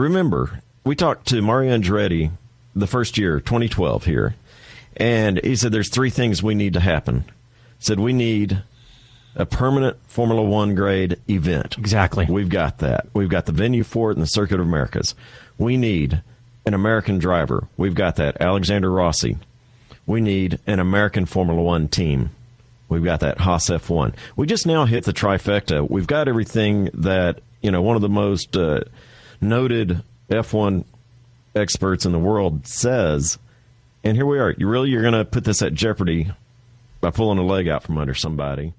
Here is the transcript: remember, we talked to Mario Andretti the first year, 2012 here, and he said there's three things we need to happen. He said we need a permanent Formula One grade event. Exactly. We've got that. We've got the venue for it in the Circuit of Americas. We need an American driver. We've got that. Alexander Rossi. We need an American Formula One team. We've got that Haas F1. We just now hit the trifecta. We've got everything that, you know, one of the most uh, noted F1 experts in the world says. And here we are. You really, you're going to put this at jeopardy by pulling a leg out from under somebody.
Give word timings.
remember, 0.00 0.62
we 0.84 0.96
talked 0.96 1.28
to 1.28 1.42
Mario 1.42 1.76
Andretti 1.76 2.30
the 2.74 2.86
first 2.86 3.18
year, 3.18 3.40
2012 3.40 4.04
here, 4.04 4.34
and 4.96 5.40
he 5.44 5.56
said 5.56 5.72
there's 5.72 5.88
three 5.88 6.10
things 6.10 6.42
we 6.42 6.54
need 6.54 6.74
to 6.74 6.80
happen. 6.80 7.24
He 7.78 7.84
said 7.84 8.00
we 8.00 8.12
need 8.12 8.62
a 9.36 9.46
permanent 9.46 9.96
Formula 10.06 10.42
One 10.42 10.74
grade 10.74 11.18
event. 11.28 11.78
Exactly. 11.78 12.26
We've 12.28 12.48
got 12.48 12.78
that. 12.78 13.06
We've 13.14 13.28
got 13.28 13.46
the 13.46 13.52
venue 13.52 13.84
for 13.84 14.10
it 14.10 14.14
in 14.14 14.20
the 14.20 14.26
Circuit 14.26 14.60
of 14.60 14.66
Americas. 14.66 15.14
We 15.58 15.76
need 15.76 16.22
an 16.66 16.74
American 16.74 17.18
driver. 17.18 17.68
We've 17.76 17.94
got 17.94 18.16
that. 18.16 18.40
Alexander 18.40 18.90
Rossi. 18.90 19.38
We 20.06 20.20
need 20.20 20.58
an 20.66 20.80
American 20.80 21.26
Formula 21.26 21.62
One 21.62 21.88
team. 21.88 22.30
We've 22.88 23.04
got 23.04 23.20
that 23.20 23.38
Haas 23.38 23.70
F1. 23.70 24.14
We 24.34 24.46
just 24.46 24.66
now 24.66 24.84
hit 24.84 25.04
the 25.04 25.12
trifecta. 25.12 25.88
We've 25.88 26.08
got 26.08 26.26
everything 26.26 26.90
that, 26.94 27.40
you 27.62 27.70
know, 27.70 27.82
one 27.82 27.94
of 27.94 28.02
the 28.02 28.08
most 28.08 28.56
uh, 28.56 28.80
noted 29.40 30.02
F1 30.28 30.84
experts 31.54 32.06
in 32.06 32.12
the 32.12 32.18
world 32.18 32.66
says. 32.66 33.38
And 34.02 34.16
here 34.16 34.26
we 34.26 34.38
are. 34.38 34.54
You 34.56 34.68
really, 34.68 34.90
you're 34.90 35.02
going 35.02 35.14
to 35.14 35.24
put 35.24 35.44
this 35.44 35.62
at 35.62 35.74
jeopardy 35.74 36.32
by 37.00 37.10
pulling 37.10 37.38
a 37.38 37.44
leg 37.44 37.68
out 37.68 37.82
from 37.82 37.98
under 37.98 38.14
somebody. 38.14 38.72